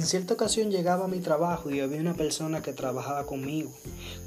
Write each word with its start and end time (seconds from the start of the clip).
En 0.00 0.06
cierta 0.06 0.32
ocasión 0.32 0.70
llegaba 0.70 1.04
a 1.04 1.08
mi 1.08 1.20
trabajo 1.20 1.68
y 1.68 1.80
había 1.80 2.00
una 2.00 2.14
persona 2.14 2.62
que 2.62 2.72
trabajaba 2.72 3.26
conmigo, 3.26 3.70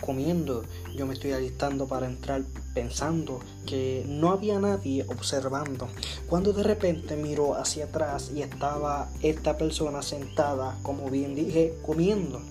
comiendo. 0.01 0.63
Yo 0.95 1.05
me 1.05 1.13
estoy 1.13 1.31
alistando 1.31 1.87
para 1.87 2.07
entrar 2.07 2.43
pensando 2.73 3.39
que 3.65 4.03
no 4.07 4.31
había 4.31 4.59
nadie 4.59 5.05
observando. 5.07 5.87
Cuando 6.27 6.53
de 6.53 6.63
repente 6.63 7.15
miró 7.15 7.55
hacia 7.55 7.85
atrás 7.85 8.31
y 8.33 8.41
estaba 8.41 9.09
esta 9.21 9.57
persona 9.57 10.01
sentada, 10.01 10.77
como 10.83 11.09
bien 11.09 11.35
dije, 11.35 11.75
comiendo. 11.85 12.41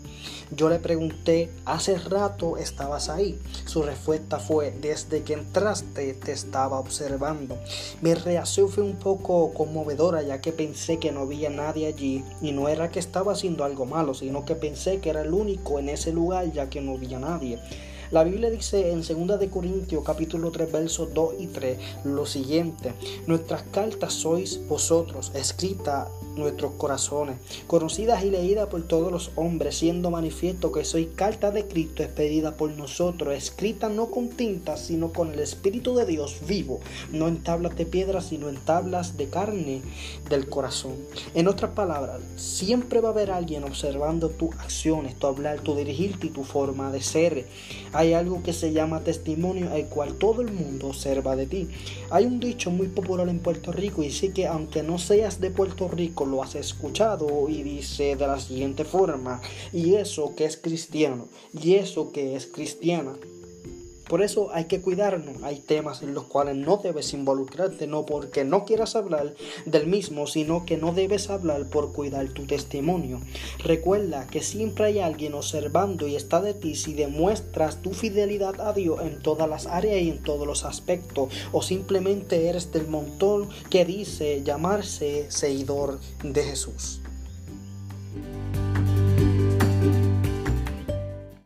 Yo 0.55 0.69
le 0.69 0.79
pregunté, 0.79 1.51
hace 1.65 1.97
rato 1.97 2.59
estabas 2.59 3.09
ahí. 3.09 3.41
Su 3.65 3.83
respuesta 3.83 4.39
fue, 4.39 4.71
desde 4.71 5.23
que 5.23 5.33
entraste 5.33 6.13
te 6.13 6.33
estaba 6.33 6.79
observando. 6.79 7.57
Mi 8.03 8.13
reacción 8.13 8.69
fue 8.69 8.85
un 8.85 8.97
poco 8.97 9.55
conmovedora 9.55 10.21
ya 10.21 10.43
que 10.43 10.53
pensé 10.53 10.99
que 10.99 11.11
no 11.11 11.21
había 11.21 11.49
nadie 11.49 11.87
allí 11.87 12.23
y 12.43 12.53
no 12.53 12.69
era 12.69 12.91
que 12.91 12.99
estaba 12.99 13.33
haciendo 13.33 13.65
algo 13.65 13.87
malo, 13.87 14.13
sino 14.13 14.45
que 14.45 14.55
pensé 14.55 15.01
que 15.01 15.09
era 15.09 15.23
el 15.23 15.33
único 15.33 15.79
en 15.79 15.89
ese 15.89 16.13
lugar 16.13 16.53
ya 16.53 16.69
que 16.69 16.83
no 16.83 16.97
había 16.97 17.19
nadie. 17.23 17.59
La 18.11 18.25
Biblia 18.25 18.51
dice 18.51 18.93
en 18.93 19.01
2 19.01 19.41
de 19.41 19.49
Corintios 19.49 20.05
capítulo 20.05 20.51
3 20.51 20.71
versos 20.71 21.15
2 21.15 21.35
y 21.39 21.47
3 21.47 21.79
lo 22.05 22.27
siguiente, 22.27 22.93
nuestras 23.27 23.63
cartas 23.63 24.13
sois 24.13 24.61
vosotros, 24.69 25.33
escritas 25.35 26.09
nuestros 26.37 26.73
corazones, 26.73 27.37
conocidas 27.67 28.25
y 28.25 28.31
leídas 28.31 28.69
por 28.69 28.83
todos 28.83 29.13
los 29.13 29.31
hombres, 29.37 29.77
siendo 29.77 30.11
manifiesto 30.11 30.73
que 30.73 30.85
soy 30.85 31.07
carta 31.07 31.51
de 31.51 31.67
Cristo 31.67 32.03
expedida 32.03 32.57
por 32.57 32.71
nosotros, 32.71 33.35
escrita 33.35 33.89
no 33.89 34.11
con 34.11 34.29
tinta, 34.29 34.77
sino 34.77 35.13
con 35.13 35.33
el 35.33 35.41
Espíritu 35.41 35.95
de 35.95 36.07
Dios 36.07 36.41
vivo, 36.47 36.81
no 37.13 37.29
en 37.29 37.43
tablas 37.43 37.77
de 37.77 37.87
piedra, 37.87 38.21
sino 38.21 38.49
en 38.49 38.57
tablas 38.57 39.17
de 39.17 39.29
carne 39.29 39.83
del 40.29 40.49
corazón. 40.49 40.97
En 41.35 41.49
otras 41.49 41.73
palabras, 41.73 42.21
siempre 42.37 43.01
va 43.01 43.09
a 43.09 43.13
haber 43.13 43.31
alguien 43.31 43.65
observando 43.65 44.31
tus 44.31 44.55
acciones, 44.57 45.17
tu 45.17 45.27
hablar, 45.27 45.61
tu 45.61 45.75
dirigirte 45.75 46.29
y 46.29 46.31
tu 46.31 46.45
forma 46.45 46.91
de 46.93 47.03
hay 47.93 48.13
algo 48.15 48.43
que 48.43 48.53
se 48.53 48.73
llama 48.73 49.05
testimonio, 49.05 49.73
el 49.75 49.87
cual 49.87 50.15
todo 50.15 50.43
el 50.43 50.53
mundo 50.53 50.89
observa 50.89 51.37
de 51.37 51.47
ti. 51.47 51.69
Hay 52.11 52.25
un 52.25 52.41
dicho 52.41 52.71
muy 52.71 52.89
popular 52.89 53.29
en 53.29 53.41
Puerto 53.41 53.73
Rico 53.73 54.03
y 54.03 54.11
sí 54.11 54.31
que 54.31 54.47
aunque 54.47 54.83
no 54.83 54.99
seas 54.99 55.41
de 55.41 55.51
Puerto 55.51 55.89
Rico, 55.89 56.25
lo 56.25 56.43
has 56.43 56.55
escuchado 56.55 57.49
y 57.49 57.63
dice 57.63 58.17
de 58.17 58.27
la 58.27 58.41
siguiente 58.41 58.85
forma, 58.85 59.41
y 59.73 59.95
eso 59.95 60.35
que 60.35 60.45
es 60.45 60.57
cristiano, 60.57 61.29
y 61.53 61.75
eso 61.75 62.13
que 62.13 62.37
es 62.37 62.47
cristiana. 62.47 63.13
Por 64.13 64.21
eso 64.21 64.51
hay 64.53 64.67
que 64.67 64.83
cuidarnos. 64.83 65.43
Hay 65.43 65.61
temas 65.61 66.03
en 66.03 66.13
los 66.13 66.25
cuales 66.25 66.57
no 66.57 66.77
debes 66.77 67.15
involucrarte, 67.15 67.87
no 67.87 68.05
porque 68.05 68.45
no 68.45 68.67
quieras 68.67 68.95
hablar 68.95 69.35
del 69.65 69.87
mismo, 69.87 70.27
sino 70.27 70.67
que 70.67 70.77
no 70.77 70.93
debes 70.93 71.31
hablar 71.31 71.65
por 71.71 71.95
cuidar 71.95 72.29
tu 72.29 72.45
testimonio. 72.45 73.23
Recuerda 73.65 74.27
que 74.27 74.43
siempre 74.43 74.85
hay 74.85 74.99
alguien 74.99 75.33
observando 75.33 76.07
y 76.09 76.17
está 76.17 76.43
de 76.43 76.53
ti 76.53 76.75
si 76.75 76.93
demuestras 76.93 77.81
tu 77.81 77.95
fidelidad 77.95 78.61
a 78.61 78.75
Dios 78.75 79.01
en 79.01 79.19
todas 79.23 79.49
las 79.49 79.67
áreas 79.67 80.03
y 80.03 80.11
en 80.11 80.23
todos 80.23 80.47
los 80.47 80.67
aspectos, 80.67 81.33
o 81.51 81.63
simplemente 81.63 82.49
eres 82.51 82.71
del 82.71 82.89
montón 82.89 83.49
que 83.71 83.87
dice 83.87 84.43
llamarse 84.45 85.25
seguidor 85.31 86.01
de 86.23 86.43
Jesús. 86.45 87.02